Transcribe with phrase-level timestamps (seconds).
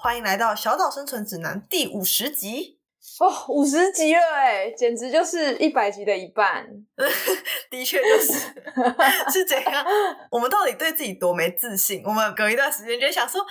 [0.00, 2.78] 欢迎来到《小岛生存指南》第五十集
[3.18, 6.64] 哦，五十集了哎，简直就是一百集的一半。
[7.68, 8.32] 的确就是，
[9.32, 9.84] 是这样。
[10.30, 12.00] 我们到底对自己多没自信？
[12.04, 13.48] 我们隔一段时间就想说，哼，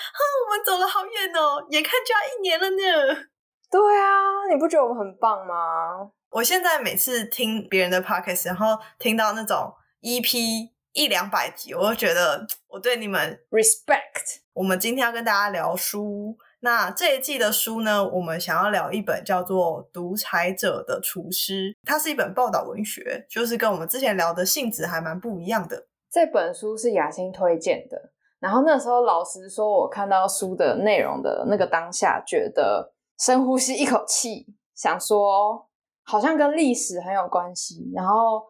[0.47, 3.27] 我们走了好远哦，眼看就要一年了呢。
[3.69, 6.09] 对啊，你不觉得我们很棒吗？
[6.29, 10.69] 我现在每次听别人的 podcast，然后听到那种 EP。
[10.97, 14.41] 一两百集，我就觉得我对你们 respect。
[14.53, 25.85] 我们今天要跟大家聊书，那这一季的书呢，我们想要聊一本叫做《独裁者的厨师》，它是一本报道文学，就是跟我们之前聊的性质还蛮不一样的。
[26.09, 35.69] 这本书是雅欣推荐的，然后那时候老实说，我看到书的内容的那个当下，觉得深呼吸一口气，想说
[36.01, 38.41] 好像跟历史很有关系，然后。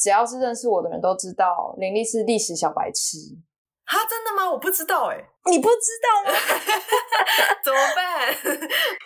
[0.00, 3.18] 只要是认识我的人都知道，林立是历史小白痴。
[3.84, 4.50] 啊，真的吗？
[4.50, 5.16] 我不知道哎，
[5.50, 6.38] 你不知道吗？
[7.64, 8.34] 怎么办？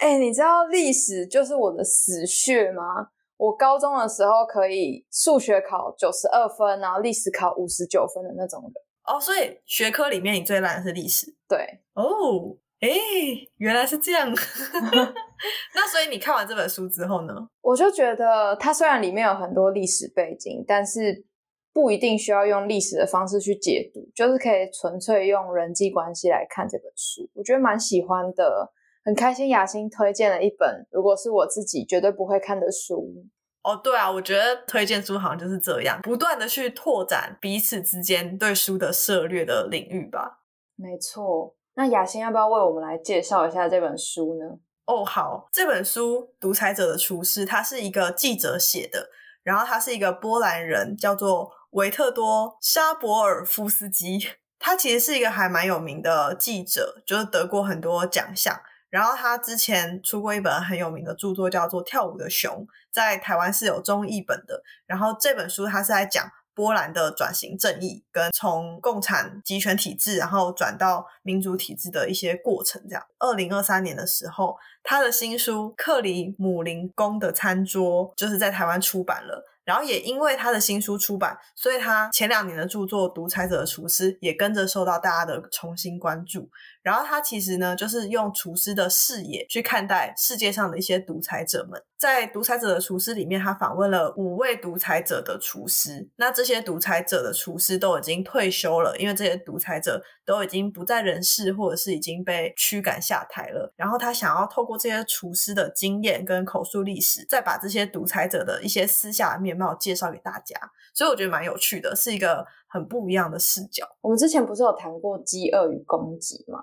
[0.00, 3.08] 哎， 你知道历史就是我的死穴吗？
[3.36, 8.72] 我高中的时候可以数学考九十二分，然后历史考五十九分的那种人。
[9.06, 11.34] 哦，所以学科里面你最烂的是历史。
[11.48, 12.56] 对，哦。
[12.84, 14.30] 哎，原来是这样。
[15.74, 17.34] 那所以你看完这本书之后呢？
[17.62, 21.24] 我就觉得它虽然里面有很多历史背景，但是
[21.72, 27.26] 不一定需要用历史的方式去解读，就是可以纯粹用人际关系来看这本书。
[27.32, 28.70] 我觉得蛮喜欢的，
[29.02, 29.48] 很开心。
[29.48, 33.24] 雅欣推荐了一本，如果是我自己绝对不会看的书。
[33.62, 40.42] 哦，对啊，我觉得推荐书好像就是这样，不断的去拓展彼此之间对书的涉略的领域吧。
[40.76, 41.56] 没错。
[41.76, 44.58] 那雅欣要不要为我们来介绍一下这本书呢？
[44.86, 49.08] 哦，好，这本书《独裁者的厨师》，他是一个记者写的，
[49.42, 54.28] 然后他是一个波兰人，叫做维特多沙博尔夫斯基。
[54.58, 58.60] 他其实是一个还蛮有名的记者，就是得过很多奖项。
[58.88, 62.52] 然后他之前出过一本很有名的著作，叫做《跳舞的熊》，
[62.92, 64.62] 在台湾是有中译本的。
[64.86, 66.30] 然后这本书他是在讲。
[66.54, 73.04] 波兰的转型正义跟从共产集权体制，然后转到民主体制的一些过程，这样。
[73.18, 79.44] 二零二三年的时候，他的新书《克里姆林宫的餐桌》就是在台湾出版了。
[79.64, 86.50] 然后也因为他的新书出版，所以他前两年的著作《独裁者的厨师》也跟着受到大家的重新关注。
[86.84, 91.82] 然后他其实呢，就是用厨师的视野去看待世界上的一些独裁者们。
[91.96, 96.06] 在《独裁者的厨师》里面，他访问了五位独裁者的厨师。
[96.16, 103.72] 那这些独裁者的厨师都已经退休了，因为这些独裁者都已经不在人世，或者是已经被驱赶下台了。
[103.76, 110.54] 然后他想要透过这些厨师的经验跟口述历史，再把这些独裁者的一些私下面貌介绍给大家。
[110.92, 113.86] 所以我觉得蛮有趣的，是一个很不一样的视角。
[114.00, 116.58] 我们之前不是有谈过饥饿与攻击吗？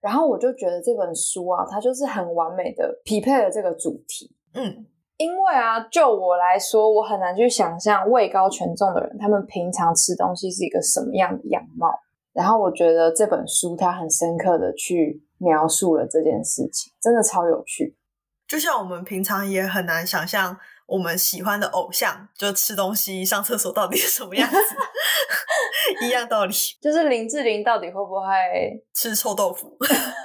[0.00, 4.34] 然后我就觉得这本书啊，它就是很完美的匹配了这个主题。
[4.54, 4.84] 嗯，
[5.18, 11.96] 因为啊，就我来说，我很难去想象位高权重的人，他们平常吃东西是一个什么样的样貌。
[12.32, 17.96] 然后我觉得这本书它很深刻的去描述了这件事情，真的超有趣。
[18.48, 20.58] 就像我们平常也很难想象。
[20.92, 24.58] 我们喜欢的偶像就吃东西、上厕所到底是什么样子？
[26.04, 29.74] 一样道理，就是林志玲到底会不会吃臭豆腐？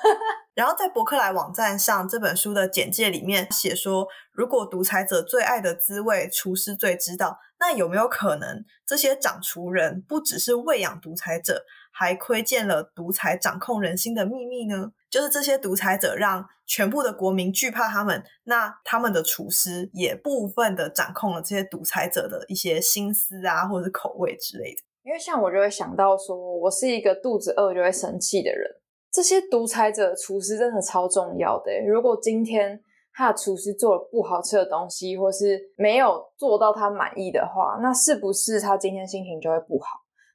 [0.54, 11.64] 然后在博客来网站上，这本书的简介里面写说，如果独裁者最爱的滋味，厨师最知道，那有没有可能这些掌厨人不只是喂养独裁者，
[11.94, 14.92] 还窥见了独裁掌控人心的秘密呢？
[15.10, 24.82] 就是这些独裁者让全部的国民惧怕他们，那他们的厨师也部分的掌控了这些独裁者的一些心思啊，或者是口味之类的。
[25.04, 28.70] 因为像我就会想到说，我是一个肚子饿就会生气的人。
[29.10, 31.72] 这些独裁者厨师真的超重要的。
[31.88, 32.78] 如果今天
[33.14, 39.88] 他的厨师做了不好吃的东西，或是没有做到他满意的话，那是不是他今天心情就会不好？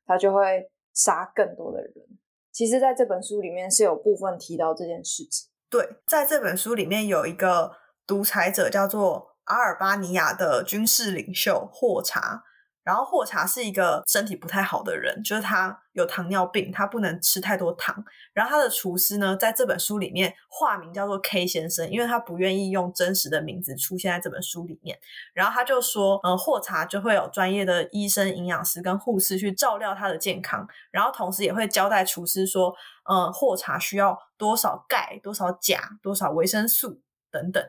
[0.07, 1.93] 他就会杀更多的人。
[2.53, 5.49] 其实，在这本书里面是有部分提到这件事情。
[5.71, 7.73] 对，在这本书里面有一个
[8.07, 12.45] 独裁者，叫做阿尔巴尼亚的军事领袖霍查。
[12.85, 18.05] 然后霍查是一个身体不太好的人，就是他有糖尿病，他不能吃太多糖。
[18.33, 24.99] 然后他的厨师呢，在这本书里面化名叫做 K 先生，因为他不愿意用真实的名字出现在这本书里面。
[25.33, 32.75] 然后他就说，呃，霍查就会有专业的医生、营养师跟护士去照料他的健康，然后同时也会交代厨师说，
[33.05, 37.01] 呃，霍查需要多少钙、多少钾、多少维生素
[37.31, 37.63] 等等。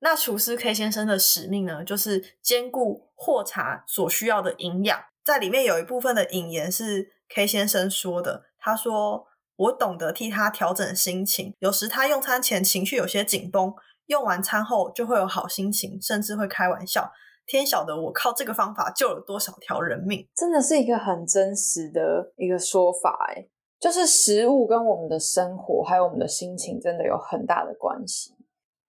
[0.00, 4.98] 那厨师 K 先生的使命呢，就是兼顾霍茶所需要的营养。
[5.24, 9.26] 在里面有一部分的引言是 K 先生说的，他说
[9.56, 13.74] ：“我懂得替他调整心情，有时他用餐前情绪有些紧绷，
[14.06, 17.10] 用完餐后就会有好心情，甚至会开玩笑。
[17.46, 23.26] 天晓得我靠这个方法救了多少条人命，真的是一个很真实的一个说法。
[23.30, 23.48] 哎，
[23.80, 28.34] 就是食物跟我们的生活还有我们的心情，真的有很大的关系。”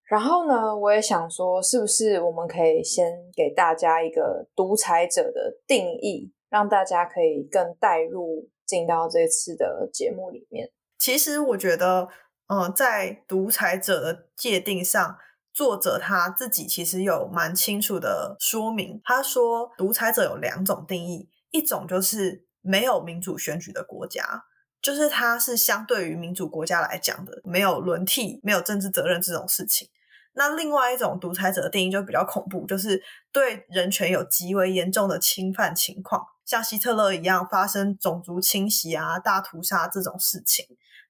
[0.07, 10.71] 然后呢，我也想说，是不是我们可以先给大家一个独裁者的定义，让大家可以更带入进到这次的节目里面。
[10.97, 12.07] 其实我觉得，
[12.47, 15.17] 嗯，在独裁者的界定上，
[15.53, 19.01] 作者他自己其实有蛮清楚的说明。
[19.03, 24.45] 他说，独裁者有两种定义，一种就是没有民主选举的国家。
[24.79, 29.89] 就是它是相对于民主国家来讲的，没有轮替、没有政治责任这种事情。
[30.37, 33.01] 那另外一种独裁者的定义就比较恐怖，就是
[33.33, 40.63] 对人权有极为严重的侵犯情况，像希特勒一样发生种族清洗啊、大屠杀这种事情。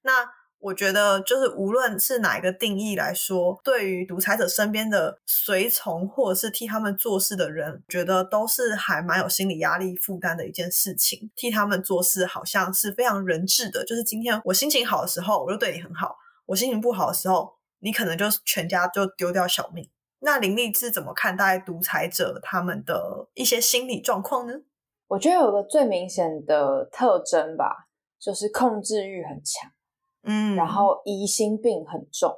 [0.03, 0.25] 那
[0.59, 11.29] 我觉得，就是无论是哪一个定义来说，对于独裁者身边的随从或者是替他们做事的人，觉得都是还蛮有心理压力负担的一件事情。
[11.35, 16.15] 替他们做事好像是非常人质的，就是今天我心情好的时候，我就对你很好；
[16.45, 17.56] 我心情不好的时候。
[17.79, 19.89] 你可能就全家就丢掉小命。
[20.19, 24.53] 那林立是怎么看待独裁者他们的一些心理状况呢？
[25.07, 27.87] 我觉得有个最明显的特征吧，
[28.19, 29.71] 就是控制欲很强，
[30.23, 32.29] 嗯，然后疑心病很重，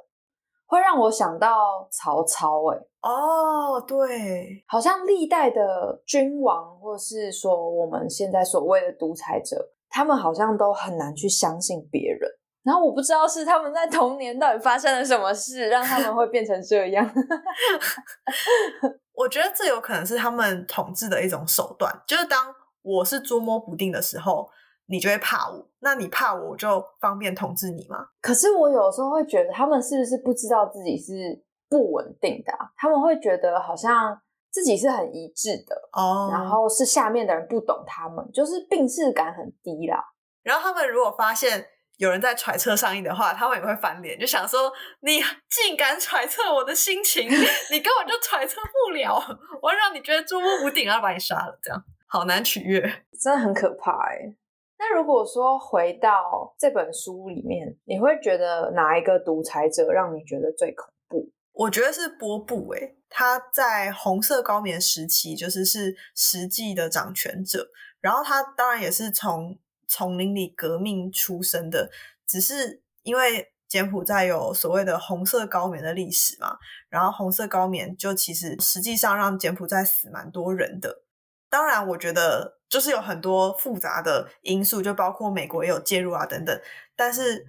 [0.66, 2.62] 会让我想到曹操。
[2.66, 12.30] 哎，哦，对，好像历代的君王，或是说我们现在所谓的独裁者，他们好像都很难去相信别人。
[12.62, 17.08] 然后我不知道是他们在童年到底发生了什么事，让他们会变成这样。
[19.14, 24.50] 我觉得这有可能是他们统治的一种手段，就是当我是捉摸不定的时候，
[24.86, 28.08] 你就会怕我，那你怕我我就方便统治你吗？
[28.20, 32.52] 可是我有时候会觉得，他们是不是不知道自己是不稳定的？
[32.76, 34.20] 他们会觉得好像
[34.50, 40.04] 自己是很一致的哦，然后是下面的人不懂他们，就是病视感很低啦。
[40.42, 41.66] 然后他们如果发现。
[42.00, 45.20] 有人在揣测上映的话，他们也会翻脸，就想说你
[45.50, 49.22] 竟敢揣测我的心情，你根本就揣测不了，
[49.60, 52.80] 我要让你觉得捉摸不定，然后把你杀了，这样好难取悦，
[53.20, 54.34] 真的很可怕哎。
[54.78, 61.30] 那如果说回到这本书里面，你会觉得哪一个独裁者让你觉得最恐怖？
[61.52, 67.68] 我觉得是波布哎，他在红色高棉时期就是是实际的掌权者，
[68.00, 69.58] 然后他当然也是从。
[69.90, 71.90] 丛林里革命出身的，
[72.24, 76.56] 只是因为柬埔寨有所谓的红色高棉的历史嘛，
[76.88, 81.02] 然后红色高棉就其实实际上让柬埔寨死蛮多人的。
[81.48, 86.60] 当然，我觉得就是有很多复杂的因素，就包括美国也有介入啊等等。
[86.94, 87.44] 但是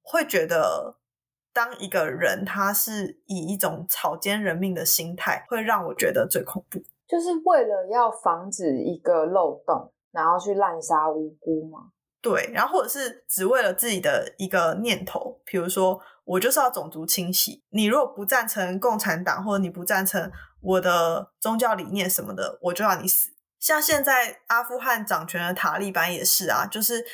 [0.00, 0.96] 会觉得，
[1.52, 9.92] 当一个人他是以一种草菅人命的心态，会让我觉得最恐怖，就是为了要防止一个漏洞。
[10.16, 11.90] 然后去滥杀无辜吗？
[12.22, 17.62] 对，然后或者是只为了自己的一个念头，比如说我就是要种族清洗。
[17.68, 20.32] 你如果不赞成共产党，或者你不赞成
[20.62, 23.28] 我的宗教理念什么的，我就要你死。
[23.60, 27.04] 像现在阿富汗掌权的塔利班也是啊，就是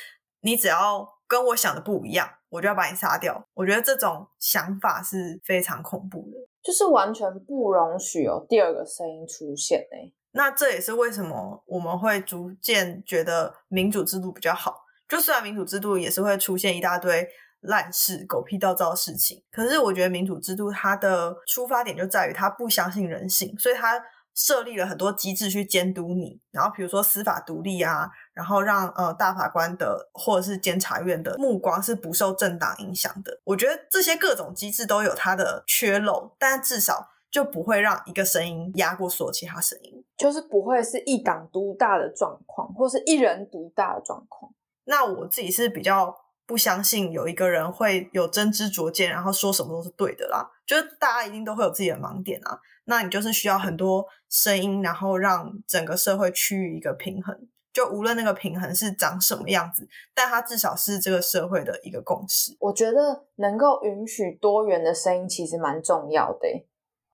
[0.41, 3.45] 你只要跟我想的不一样，我就要把你杀掉。
[3.53, 10.13] 我觉得这种想法是非常恐怖的，就是完全不容许有第二个声音出现诶。
[10.33, 14.83] 那这也是为什么我们会逐渐觉得民主制度比较好。
[15.07, 17.27] 就虽然民主制度也是会出现一大堆
[17.61, 26.41] 烂事、狗屁倒灶的事情，可是我觉得民主制度它的出发点就在于它不相信人性，所以它设立了很多机制去监督你。
[26.51, 33.39] 然后比如说司法独立啊，然后让呃大法官的或者是监察院的目光是不受政党影响的。
[33.43, 37.12] 我觉得这些各种机制都有它的缺漏，但至少。
[37.33, 44.53] 就不会让一个声音压过所有其他声音，就是不会是一党独大的状况，或是一人独大的状况。
[44.83, 50.47] 那我自己是比较不相信有一个人会有真知灼见，然后说什么都是对的啦。
[50.67, 57.35] 就是大家一定都会有自己的盲点啊，那你就是需要很多声音，然后让整个社会趋于一个平衡。
[57.73, 62.55] 就无论那个平衡是长什么样子，但它至少是这个社会的一个共识。
[62.59, 66.47] 我觉得能够允许多元的声音其实蛮重要的。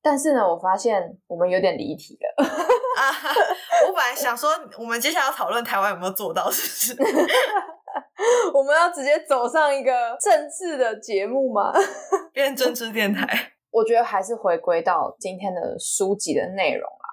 [0.02, 2.46] 但是呢，我发现我们有点离题了。
[2.46, 3.04] 啊，
[3.88, 7.18] 我本来想说，我们接下来要讨论台湾有没有做到，是不是？
[8.54, 11.74] 我们要直接走上一个政治的节目吗？
[12.34, 13.28] 变政治电台？
[13.72, 17.08] 我觉得还是回归到今天的书籍的内容啊。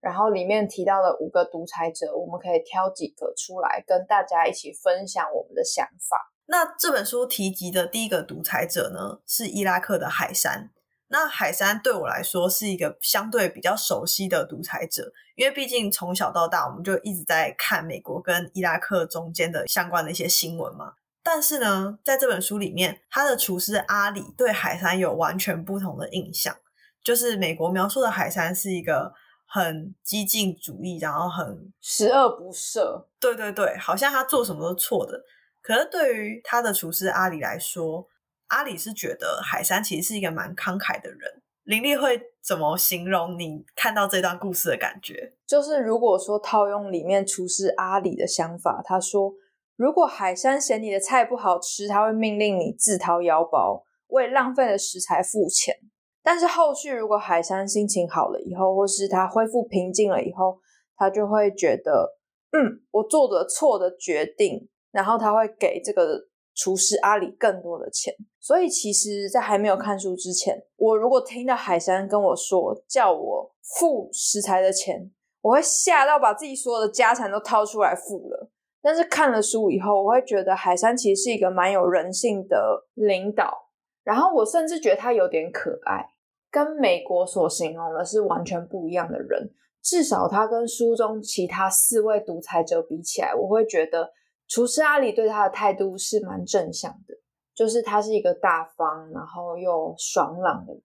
[0.00, 6.32] 然后里面提到的五个独裁者，我们可以挑几个出来跟大家一起分享我们的想法。
[6.46, 10.70] 那这本书提及的第一个独裁者呢，是伊拉克的海山。
[11.08, 20.92] 那海山对我来说是一个相对比较熟悉的独裁者，因为毕竟从小到大我们就一直在看美国跟伊拉克中间的相关的一些新闻嘛。
[21.22, 26.56] 但是呢，在这本书里面，他的厨师阿里对海山有完全不同的印象，
[27.02, 29.12] 就是美国描述的海山是一个
[29.46, 33.04] 很激进主义，然后很十恶不赦。
[33.20, 35.22] 对对对，好像他做什么都错的。
[35.60, 38.06] 可是对于他的厨师阿里来说，
[38.48, 41.42] 阿里是觉得海山其实是一个蛮慷慨的人。
[41.64, 45.34] 林立会怎么形容你看到这段故事的感觉？
[45.46, 49.34] 就是如果说套用里面厨师阿里的想法，他说，
[49.76, 55.74] 如果海山嫌你的菜不好吃，他会命令你自掏腰包为浪费的食材付钱。
[56.22, 60.58] 但是后续如果海山心情好了以后，或是他恢复平静了以后，
[60.96, 62.16] 他就会觉得，
[62.52, 66.27] 嗯，我做的错的决定，然后他会给这个。
[66.58, 75.08] 厨师阿里更多的钱，所以其实，在还没有看书之前，我如果听到海山跟我说叫我付食材的钱，
[75.40, 78.50] 我会吓到把自己所有的家产都掏出来付了。
[78.82, 83.68] 但是看了书以后，我会觉得海山其实是一个蛮有人性的领导，
[84.02, 86.06] 然后我甚至觉得他有点可爱，
[86.50, 89.52] 跟美国所形容的是完全不一样的人。
[89.80, 94.10] 至少他跟书中其他四位独裁者比起来，我会觉得。
[94.48, 97.14] 厨师阿里对他的态度是蛮正向的，
[97.54, 100.82] 就是他是一个大方，然后又爽朗的人，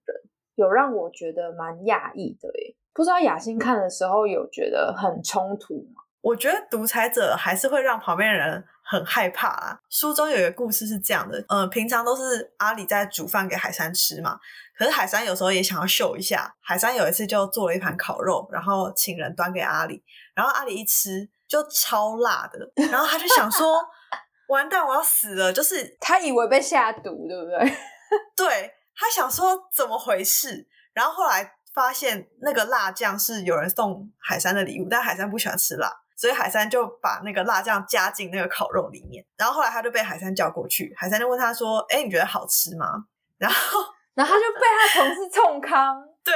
[0.56, 2.76] 有让我觉得蛮讶异的诶。
[2.92, 6.02] 不知道雅欣看的时候有觉得很冲突吗？
[6.20, 9.80] 我觉得独裁者还是会让旁边人很害怕啊。
[9.88, 14.38] 书中有一个故事是这样的，嗯，平常都是阿里在煮饭给海山吃嘛，
[14.78, 16.54] 可是海山有时候也想要秀一下。
[16.60, 20.02] 海山有一次就做了一盘烤肉，然后请人端给阿里，
[20.34, 21.30] 然后阿里一吃。
[21.54, 22.58] 就超辣的，
[22.90, 23.80] 然后他就想说：
[24.48, 27.76] “完蛋，我要死了！”就是他以为被下毒，对不对？
[28.36, 30.66] 对他想说怎么回事？
[30.92, 39.24] 然后后来发现那个辣酱是有人送海山的礼物，但海山不喜欢吃辣，所以海山就把那个辣酱加进那个烤肉里面。
[39.36, 43.06] 然后后来他就被海山叫过去，海山就问他说：“哎，你觉得好吃吗？”
[43.38, 43.78] 然后，
[44.14, 46.34] 然后他就被他同事冲康，对。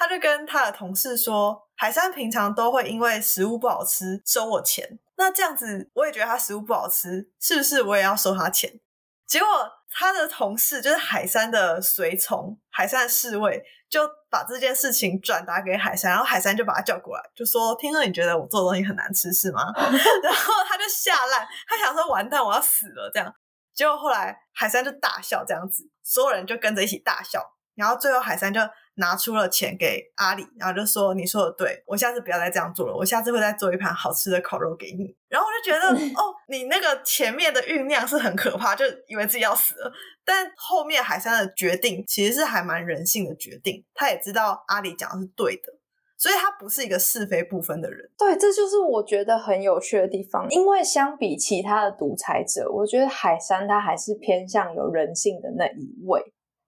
[0.00, 8.80] 他就跟他的同事说：“海山平常都会因为食物不好吃收我钱，那这样子我也觉得他食物不好吃，是不是我也要收他钱？”
[9.28, 9.46] 结果
[9.90, 23.30] 他的同事就是海山的随从，海山的侍卫就把这件事情转达给海山，然后海山就把他叫过来，就说：“听说你觉得我做的东西很难吃是吗？” 然后他就吓烂，他想说：“完蛋，我要死了！”这样，
[23.74, 28.62] 结果后来海山就大笑，这样子，所有人就跟着一起大笑，然后最后海山就。
[29.00, 32.94] 拿出了钱给阿里，然后就说：“你说的对，我下次不要再这样做了。
[32.94, 35.88] 我下次会再做一盘好吃的烤肉给你。”然后我就觉得，
[36.20, 39.90] 哦，你那个前面的酝酿是很可怕，就以为自己要死了。
[40.24, 45.72] 但后面海山的决定其实是还蛮人性的决定，他也知道阿里讲的是对的，
[46.18, 48.10] 所以他不是一个是非不分的人。
[48.18, 50.46] 对，这就是我觉得很有趣的地方。
[50.50, 56.22] 因为相比其他的独裁者，我觉得海山他还是偏向有人性的那一位。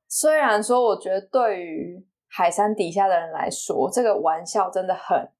[0.09, 5.31] 虽然说，我觉得对于海山底下的人来说，这个玩笑真的很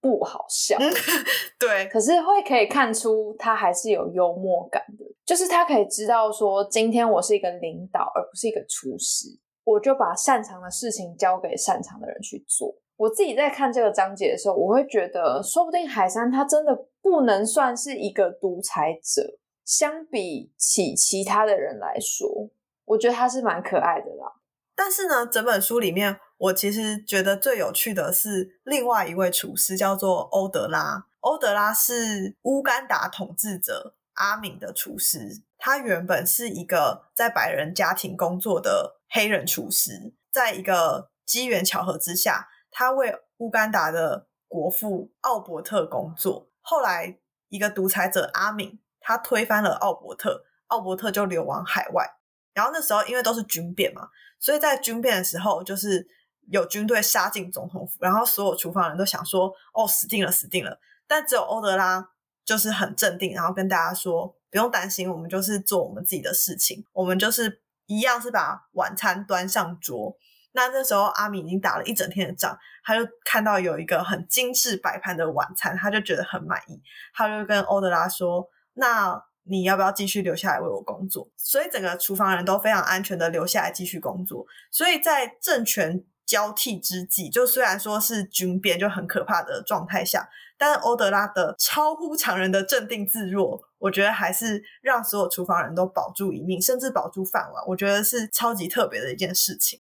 [0.00, 0.76] 不好笑。
[1.60, 9.28] 对，可是会可以看出他还是有幽默感的，就是他可以知道说，今天我是一个领导，而不是一个厨师，
[9.62, 12.74] 我就把擅长的事情交给擅长的人去做。
[12.96, 22.50] 我自己在看这个章节的时候，我会觉得，说不定海山他真的不能算是一个独裁者，相比起其他的人来说，
[22.86, 24.32] 我觉得他是蛮可爱的啦。
[24.76, 31.06] 但是呢，整本书里面，我其实觉得最有趣的是另外一位厨师，叫做欧德拉。
[31.20, 35.42] 欧德拉是乌干达统治者阿敏的厨师。
[35.56, 46.50] 他原本是一个在白人家庭工作的黑人厨师，在一个机缘巧合之下，他为乌干达的国父奥伯特工作。
[46.60, 50.44] 后来，一个独裁者阿敏，他推翻了奥伯特。
[50.66, 52.16] 奥伯特就流亡海外。
[52.52, 54.08] 然后那时候因为都是军变嘛，
[54.44, 56.06] 所以在军变的时候，就是
[56.50, 62.10] 有军队杀进总统府，然后所有厨房人都想说：“哦，死定了，死定了！”但只有欧德拉
[62.44, 70.14] 就是很镇定，然后跟大家说：“不用担心，我们就是做我们自己的事情，我们就是一样是把晚餐端上桌。”
[70.52, 76.82] 那那时候阿米已经打了一整天的仗，他就看到有一个很精致摆盘的晚餐，他就觉得很满意，
[77.14, 78.46] 他就跟欧德拉说
[78.76, 81.28] ：“那。”你要不要继续留下来为我工作？
[81.36, 84.46] 所以整个厨房人都非常安全的留下来继续工作。
[84.70, 97.62] 所以在政权交替之际，就虽然说是军变就很可怕的状态下，但是欧德拉的超乎常人的镇定自若，我觉得还是让所有厨房人都保住一命，甚至保住饭碗。
[97.66, 99.80] 我觉得是超级特别的一件事情。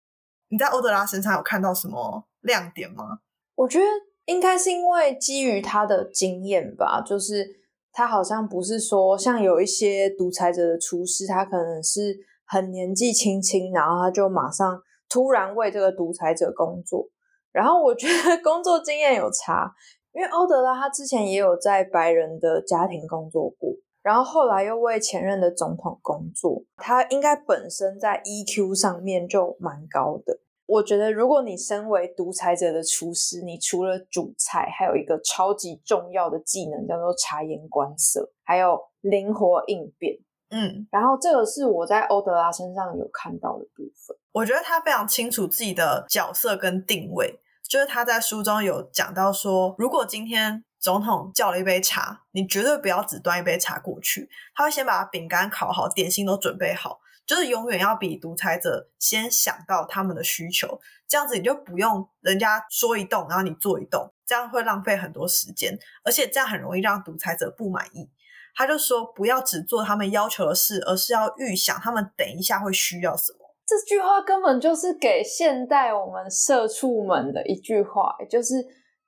[0.50, 3.18] 你在欧德拉身上有看到什么亮点吗？
[3.56, 3.84] 我觉得
[4.26, 7.57] 应该是因为基于他的经验吧，就是。
[7.98, 17.08] 他好像不是说像有一些独裁者的厨师，他可能是很年纪轻轻，然后他就马上突然为这个独裁者工作。
[17.50, 19.74] 然后我觉得 工作经验有差，
[20.12, 30.38] 因为欧德拉他之前也有在白人的家庭工作过，然后后来又为前任的总统工作，他应该本身在 EQ 上面就蛮高的。
[30.68, 40.18] 我觉得，如果你身为独裁者的厨师，你除了煮菜，还有一个超级重要的技能，叫做察言观色，还有灵活应变。
[40.50, 44.14] 嗯，然后这个是我在欧德拉身上有看到的部分。
[44.32, 57.00] 我觉得他非常清楚自己的角色跟定位，就是他在书中有讲到说，如果今天总统叫了一杯茶，你绝对不要只端一杯茶过去，他会先把饼干烤好，点心都准备好。
[57.28, 68.08] 就是永远要比独裁者先想到他们的需求，这样子你就不用人家说一动，然后你做一动，这样会浪费很多时间，而且这样很容易让独裁者不满意。
[68.54, 73.38] 他就说不要只做他们要求的事，而是要预想他们等一下会需要什么。
[73.66, 78.54] 这句话根本就是给现代我们社畜们的一句话，就是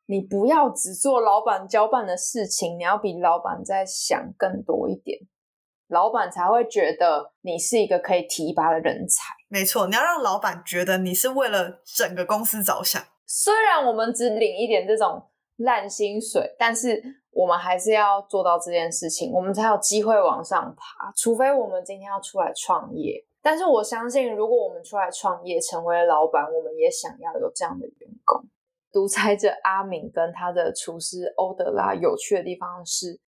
[0.05, 5.19] 你不要只做老板交办的事情，你要比老板在想更多一点。
[5.91, 9.35] 老板才会觉得你是一个可以提拔的人才。
[9.49, 13.03] 没错，你要让老板觉得你是为了整个公司着想。
[13.27, 15.21] 虽然我们只领一点这种
[15.57, 21.13] 烂薪水，但是我们还是要做到这件事情，我们才有机会往上爬。
[21.17, 28.41] 除非我们今天要出来创业，但是我相信，如果我们出来创业，成为老板，我们也想要有这样的员工。
[28.93, 33.19] 独裁者阿敏跟他的厨师欧德拉有趣的地方是，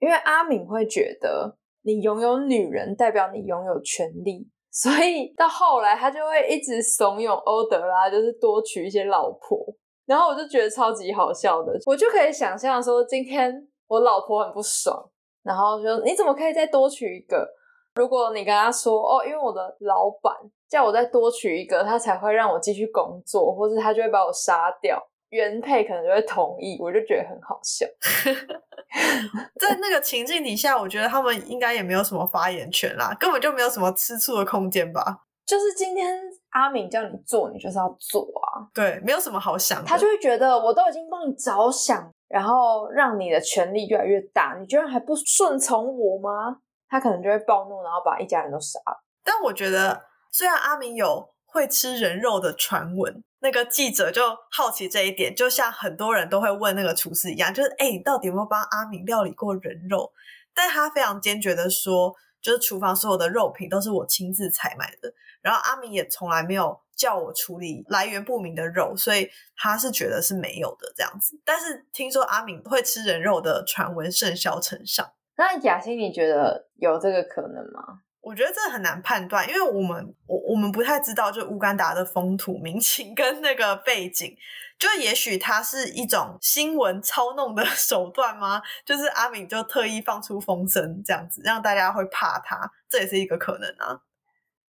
[0.00, 1.56] 因为阿敏会觉得。
[1.82, 9.58] 你拥有女人，代表你拥有权利，所以到后来他就会一直怂恿欧德拉，就是多娶一些老婆。
[10.06, 15.08] 然后我就觉得超级好笑的，我就可以想象说，今天我老婆很不爽，
[15.42, 17.46] 然后就你怎么可以再多娶一个？
[17.94, 20.32] 如果你跟他说哦，因为我的老板
[20.68, 24.98] 叫我再多娶一个，他才会让我继续工作，或者他就会把我杀掉。
[25.30, 27.84] 原配可能就会同意，我就觉得很好笑。
[29.60, 35.20] 在那个情境底下，我觉得他们应该也没有什么发言权啦，根本就没有什么吃醋的空间吧。
[35.46, 36.20] 就是今天
[36.50, 38.68] 阿敏叫你做，你就是要做啊。
[38.74, 39.84] 对，没有什么好想。
[39.84, 46.58] 他就会觉得我都已经帮你着想，然后让你的权力越来越大，你居然还不顺从我吗？
[46.88, 49.02] 他可能就会暴怒，然后把一家人都杀了。
[49.24, 53.24] 但我觉得，虽然阿明有会吃人肉的传闻。
[53.40, 60.12] 那个记者就好奇这一点，就像很多人都会问那个厨师一样，就是哎，你到底有没有帮阿敏料理过人肉？
[60.54, 71.40] 但他非常坚决的说，就是厨房所有的肉品都是我亲自采买的，然后阿敏也从来没有叫我处理来源不明的肉，所以他是觉得是没有的这样子。
[71.44, 78.00] 但是听说阿敏会吃人肉的传闻甚嚣尘上，那雅欣你觉得有这个可能吗？
[78.28, 84.36] 我觉得这很难判断，因为我们我我们不太知道，就乌干达的风土民情跟那个背景，
[84.78, 88.60] 就也许它是一种新闻操弄的 手段吗？
[88.84, 94.02] 就是阿敏就特意放出风声这样子，让大家会怕他，这也是一个可能啊。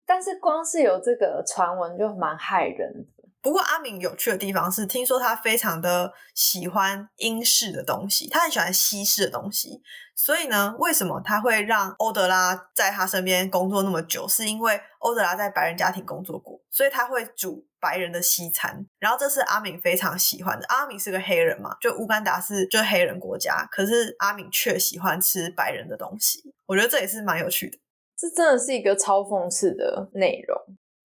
[0.06, 3.19] 但是光是有这个传闻就蛮害人的。
[3.42, 9.82] 不过阿敏有趣的地方是，听说他非常的喜欢英式的东西，他很喜欢西式的东西。
[10.16, 14.28] 所以呢，为什么他会让欧德拉在他身边工作那么久？
[14.28, 18.86] 是因为欧德拉在白人家庭工作过，所以他会煮白人的西餐。
[19.00, 20.66] 然后这是阿敏非常喜欢的。
[20.68, 26.54] 阿敏是个黑人嘛，就乌干达是就黑人国家，可是阿敏却喜欢吃白人的东西。
[26.66, 27.78] 我觉得这也是蛮有趣的。
[28.18, 30.58] 这真的是一个超讽刺的内容。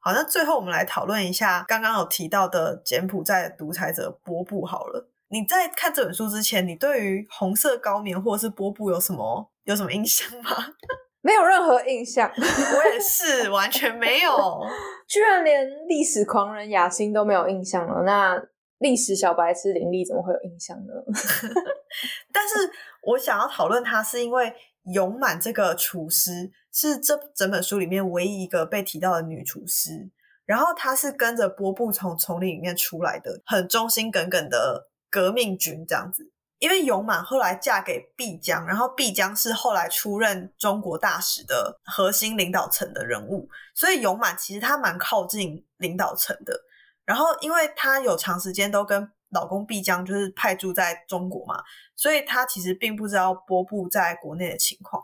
[0.05, 5.09] 好，那最后我们来讨论一下刚刚有提到的柬埔寨独裁者波布好了。
[5.29, 10.51] 你在看这本书之前，你对于红色高棉或者是波布有什么有什么印象吗？
[11.23, 14.61] 没有任何印象，我也是完全没有。
[15.09, 18.39] 居然连历史狂人雅欣都没有印象了，那
[18.81, 20.93] 历史小白痴林立怎么会有印象呢？
[22.31, 24.53] 但是我想要讨论他，是因为
[24.93, 30.11] 勇满这个厨师是这整本书里面唯一一个被提到的女厨师，
[30.45, 36.31] 然后她是跟着波布从丛林里面出来的，很忠心耿耿的革命军这样子。
[36.61, 46.59] 因为勇满后来嫁给毕江，然后毕江是后来出任中国大使的核心领导层的人物，所以勇满其实她蛮靠近领导层的。
[47.05, 51.63] 然后，因为她有长时间都跟老公毕江就是派驻在中国嘛，
[51.95, 55.03] 所以他其实并不知道波布在国内的情况。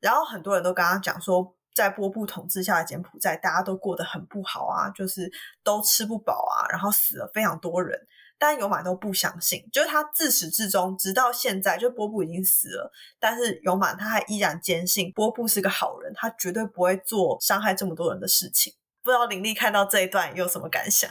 [0.00, 5.30] 然后很多人都跟他讲说，在波布统治下的柬埔寨，大家都过得很不好啊，就是
[5.62, 8.06] 都吃不饱啊，然后死了非常多人。
[8.38, 18.74] 但尤满都不相信，就是他自始至终，直到现在，就波布已经死了，但是尤满他还依然坚信波布是个好人，他绝对不会做伤害这么多人的事情。
[19.02, 21.10] 不知道林丽看到这一段有什么感想？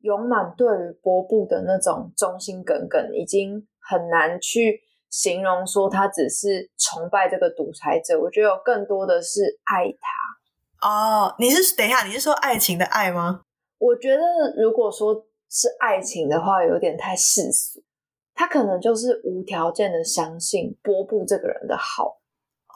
[0.00, 8.20] 永满对于波布的那种忠心耿耿，已经很难去形容说他只是崇拜这个独裁者。
[8.20, 10.88] 我觉得有更多的是爱他。
[10.88, 13.42] 哦，你是等一下，你是说爱情的爱吗？
[13.78, 14.22] 我觉得
[14.56, 15.26] 如果说。
[15.52, 17.82] 是爱情的话，有点太世俗。
[18.36, 22.20] 他可能就是无条件的相信波布这个人的好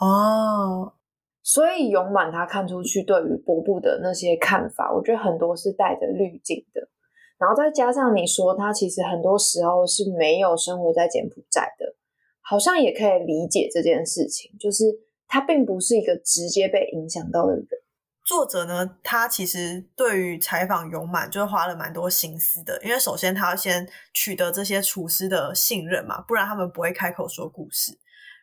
[0.01, 0.95] 哦，
[1.41, 6.89] 所以永满他看出去对于波布的那些看法，我觉得很多是带着滤镜的。
[7.39, 11.95] 然后再加上你说他其实很多时候是没有生活在柬埔寨的，
[12.41, 14.85] 好像也可以理解这件事情，就是
[15.27, 17.67] 他并不是一个直接被影响到的人。
[18.27, 27.99] 作者呢，他其实对于采访勇满就是花了蛮多心思的，因为首先他要先取得这些厨师的信任嘛，不然他们不会开口说故事。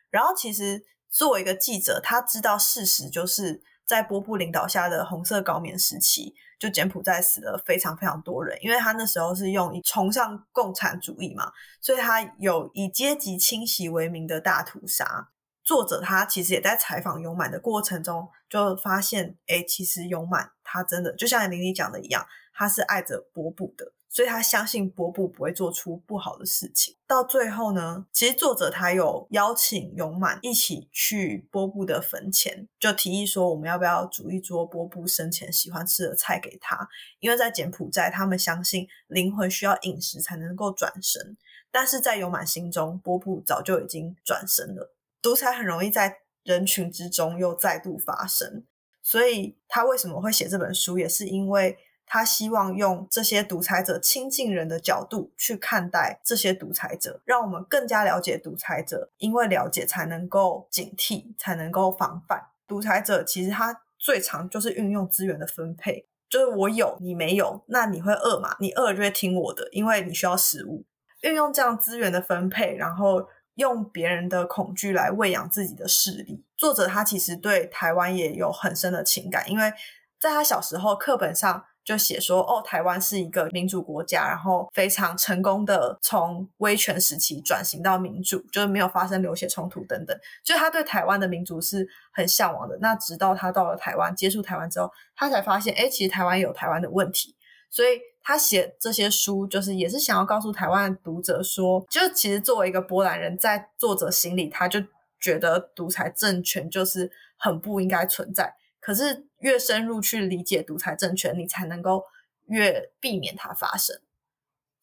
[0.08, 3.60] 然后其实作为一个记者，他知道事实就是
[3.92, 15.28] 在波布领导下的红色高棉时期，就柬埔寨死了非常非常多人，因为他那时候是用以崇尚共产主义嘛，所以他有以阶级清洗为名的大屠杀。
[15.62, 26.94] 作者他其实也在采访永满的过程中，就发现，哎，其实永满他真的就像林丽讲的一样，他是爱着波布的，所以他相信波布不会做出不好的事情。
[27.06, 36.86] 到最后呢，其实作者他有邀请永满一起去波布的坟前，就提议说，我们要不要煮一桌波布生前喜欢吃的菜给他？
[37.20, 41.34] 因为在柬埔寨，他们相信灵魂需要饮食才能够转生，
[41.70, 44.94] 但是在永满心中，波布早就已经转生了。
[45.22, 48.66] 独裁很容易在人群之中又再度发生，
[49.02, 51.78] 所以他为什么会写这本书，也是因为
[52.14, 62.48] 他希望用这些独裁者亲近人的角度去看待这些独裁者，让我们更加了解独裁者，因为了解才能够警惕，才能够防范。
[62.68, 68.56] 独裁者其实他最常就是运用资源的分配，就是我有你没有，那你会饿嘛？
[68.60, 70.84] 你饿就会听我的，因为你需要食物。
[71.22, 73.26] 运用这样资源的分配，然后。
[73.56, 76.42] 用别人的恐惧来喂养自己的势力。
[76.56, 79.70] 作者他其实对台湾也有很深的情感，因为
[80.18, 92.78] 在他小时候课本上就写说，哦，台湾是一个民主国家，然后非常成功的从威权时期转型到民主，就是没有发生流血冲突等等，就他对台湾的民主是很向往的。
[92.80, 97.34] 那直到他到了台湾，接触台湾之后，他才发现，哎，其实台湾有台湾的问题，
[97.70, 98.00] 所以。
[98.24, 104.78] 他写这些书，就是也是想要告诉台湾的读者说，就其实作为一个波兰人，在作者心里，他就
[105.18, 108.54] 觉得独裁政权就是很不应该存在。
[108.82, 112.04] 可是越深入去理解独裁政权，你才能够
[112.48, 113.98] 越避免它发生。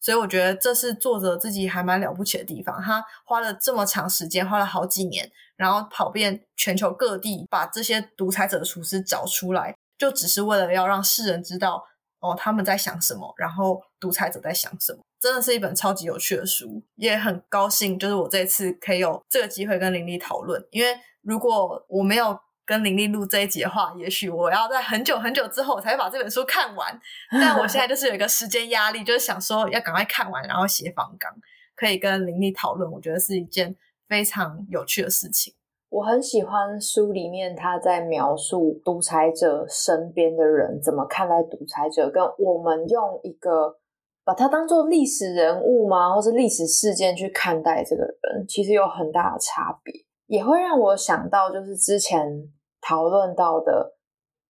[0.00, 2.80] 所以我觉得这是作者自己还蛮了不起的地方。
[2.82, 11.86] 他花了这么长时间，花了好几年，然后跑遍全球各地，把这些独裁者的厨师找出来，就只是为了要让世人知道。
[12.20, 13.32] 哦，他们在想什么？
[13.38, 15.00] 然后独裁者在想什么？
[15.18, 20.62] 真的是一本超级有趣的书，也很高兴，就是我这次可以有这个机会跟林丽讨论。
[20.70, 22.38] 因为如果我没有
[22.70, 27.00] 跟林丽录这一集的话，也许我要在很久很久之后才把这本书看完。
[27.32, 31.28] 但我现在就是有一个时间压力，就是想说要赶快看完，然后写访纲，
[31.74, 32.88] 可以跟林丽讨论。
[32.88, 33.74] 我觉得是一件
[34.08, 35.52] 非常有趣的事情。
[35.88, 43.78] 我很喜欢书里面他在描述独裁者身边的人怎么看待独裁者，跟我们用一个
[44.22, 49.92] 把他当做历史人物吗，或是历史事件去看待这个人，其实有很大的差别，
[50.28, 52.48] 也会让我想到就是之前
[52.90, 53.94] 讨论到的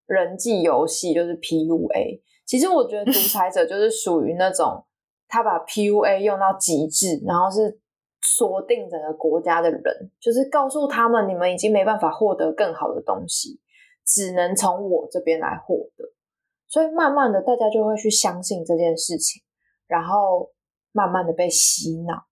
[0.07, 2.23] 人际游戏，就是 PUA。
[2.47, 4.83] 其实我觉得独裁者就是属于那种
[5.29, 7.79] 他把 PUA 用到极致，然后是
[8.23, 13.61] 锁定整个国家的人，就是告诉他们，你们已经没办法获得更好的东西，
[14.07, 16.07] 只能从我这边来获得。
[16.67, 19.43] 所以慢慢的，大家就会去相信这件事情，
[19.87, 20.51] 然后
[20.93, 22.25] 慢慢的被洗脑，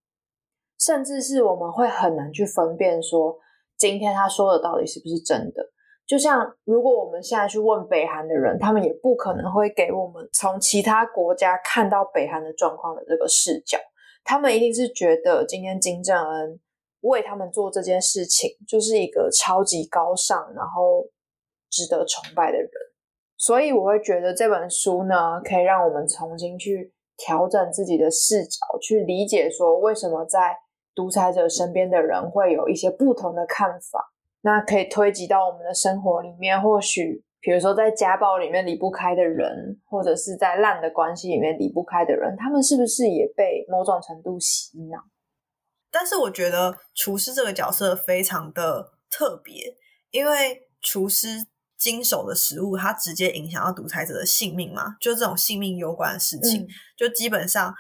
[0.81, 3.39] 甚至是我们会很难去分辨说，
[3.77, 5.71] 今天他说的到底是不是真的。
[6.09, 13.79] 就像如果我们现在去问北韩的人，他们也不可能会给我们从其他国家看到北韩的状况的这个视角。
[14.25, 16.59] 他们一定是觉得今天金正恩
[17.03, 21.05] 为他们做这件事情，就是一个超级高尚，然后
[21.71, 22.71] 值得崇拜的人。
[23.37, 30.57] 所以我会觉得这本书呢，可以让我们重新去调整自己的视角，去理解说为什么在
[30.95, 34.15] 独裁者身边的人会有一些不同的看法。
[34.43, 44.99] 那可以推及到我们的生活里面，或许比如说在家暴里面离不开的人，或者是在烂的关系里面离不开的人，他们是不是也被某种程度洗脑？
[45.91, 49.75] 但是我觉得厨师这个角色非常的特别，
[50.11, 51.47] 因为厨师
[51.79, 57.75] 经手的食物，它直接影响到独裁者的性命嘛，就这种性命攸关的事情，就基本上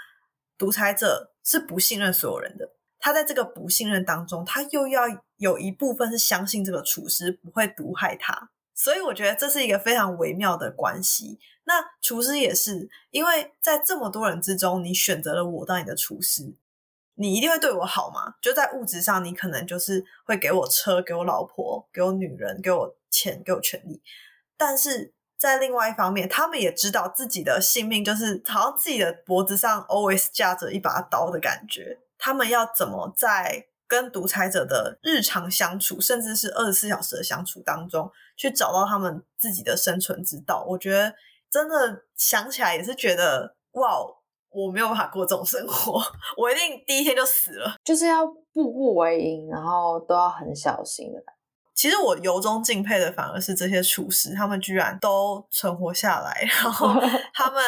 [0.57, 2.68] 独裁者是不信任所有人的。
[3.01, 5.03] 他在这个不信任当中，他又要
[5.38, 11.38] 有一部分是相信这个厨师不会毒害他，所以我觉得这是一个非常微妙的关系。
[11.64, 16.55] 那厨师也是，因为在这么多人之中，你选择了我当你的厨师，
[17.14, 18.35] 你一定会对我好嘛？
[18.40, 24.01] 就在物质上，你可能就是会给我车、给我老婆、给我女人、给我钱、给我权利。
[24.57, 31.98] 但是在另外一方面，他们也知道自己的性命就是好像自己的脖子上 always 架着一把刀的感觉。
[32.18, 40.64] 他们要怎么在跟独裁者的日常相处，甚至是二十四小时的相处当中，去找到他们自己的生存之道？
[40.68, 41.14] 我觉得
[41.51, 43.98] 真的想起来也是觉得，哇，
[44.51, 46.01] 我没有办法过这种生活，
[46.37, 47.77] 我一定第一天就死了。
[47.83, 51.20] 就是要步步为营，然后都要很小心的。
[51.74, 56.94] 其实我由衷敬佩的反而是这些厨师，他们居然都存活下来，然后
[57.33, 57.62] 他们。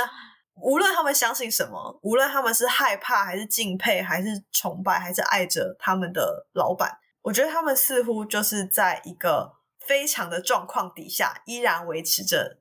[0.62, 12.58] 无论他们相信什么，无论他们是害怕还是敬佩，还是崇拜，还是爱着他们的老板，我觉得他们似乎就是在一个非常的状况底下，依然维持着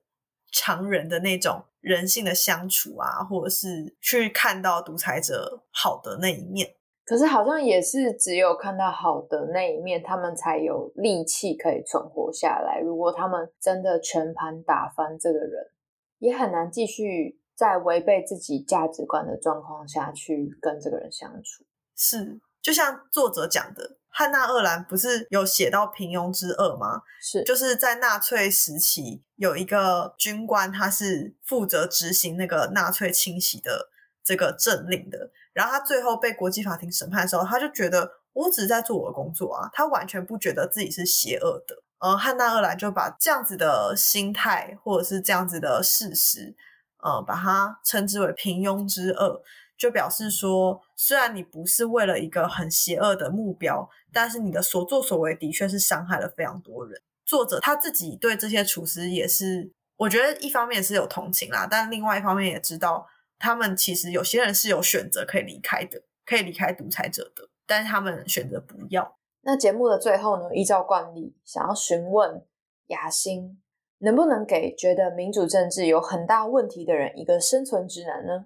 [0.51, 6.75] 常人的那种人性的相处啊，或者是去看到独裁者好的那一面。
[7.05, 12.79] 可是好像也是只有看到好的那一面，他们才有力气可以存活下来。
[12.79, 15.71] 如果他们真的全盘打翻这个人，
[16.19, 17.38] 也很难继续。
[17.59, 27.01] 在违背自己价值观的状况下去跟这个人相处，是就像作者讲的，汉娜·厄兰不是有写到平庸之恶吗？
[27.21, 33.89] 是，就是在纳粹时期有一个军官，他是负责执行那个纳粹清洗的
[34.23, 41.75] 这个政令的，然后他最后被国际法庭审判的时候，他就觉得我只是在做我的工作啊，他完全不觉得自己是邪恶的。
[41.99, 46.55] 呃，汉娜·厄兰就把这样子的心态或者是这样子的事实。
[47.01, 49.41] 呃，把它称之为平庸之恶，
[49.77, 57.01] 就表示说，虽然你不是为了一个很邪恶的目标，但是你的所作所为的确是伤害了非常多人。
[57.25, 63.07] 作者他自己对这些厨师也是，我觉得一方面是有同情啦，但另外一方面也知道，
[63.37, 69.15] 他们其实有些人是有选择可以离开的，可以离开独裁者的，但是他们选择不要。
[69.41, 72.43] 那节目的最后呢，依照惯例，想要询问
[72.87, 73.61] 雅欣。
[73.99, 78.45] 能不能给觉得民主政治有很大问题的人一个生存指南呢？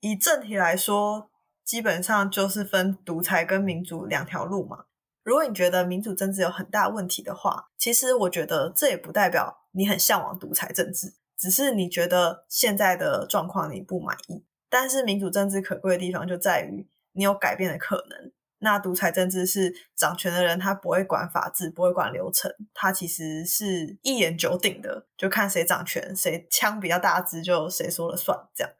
[0.00, 1.30] 以政体来说，
[1.64, 4.84] 基本上就是分独裁跟民主两条路嘛。
[5.22, 14.44] 如果你觉得民主政治有很大问题的话，其实我觉得这也不代表你很向往独裁政治，只是你觉得现在的状况你不满意。
[14.68, 18.32] 但是民主政治可贵的地方就在于你有改变的可能。
[18.60, 28.72] 那独裁政治是掌权的人，他不会管法治，不会管流程，他其实是一言九鼎的，就看谁掌权，谁枪比较大支，就谁说了算这样。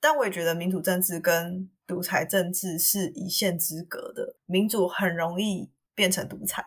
[0.00, 6.66] 但我也觉得民主政治跟独裁政治是一线之隔的，民主很容易变成独裁，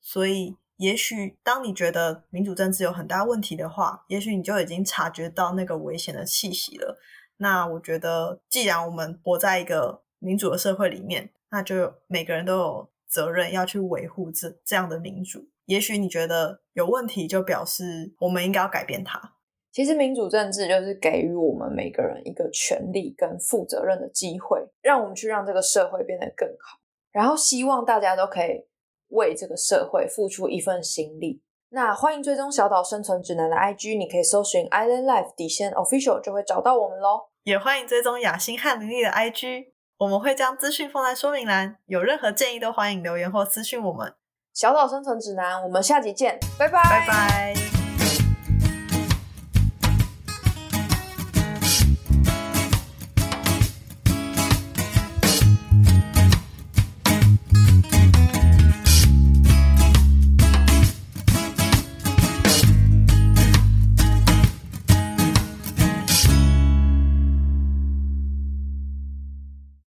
[0.00, 6.98] 所以也许当你觉得民主政治有很大问题的话，也许你就已经察觉到那个危险的气息了。
[7.36, 15.48] 那我觉得，既然我们活在一个民主的社会里面，那就每个人都有责任要去维护这这样的民主。
[15.66, 19.34] 也许你觉得有问题，就表示我们应该要改变它。
[19.70, 26.78] 其实民主政治就是给予我们每个人一个权利跟负责任的机会，让我们去让这个社会变得更好。
[27.12, 28.64] 然后希望大家都可以
[29.08, 31.42] 为这个社会付出一份心力。
[31.70, 37.28] 那欢迎追踪小岛生存指南的 IG，你可以搜寻 Island Life 底线 Official 就会找到我们喽。
[37.44, 39.72] 也欢迎追踪雅欣和林丽的 IG。
[39.98, 44.14] 我们会将资讯放在说明栏，有任何建议都欢迎留言或私讯我们。
[44.54, 47.77] 小岛生存指南，我们下集见，拜拜，拜拜。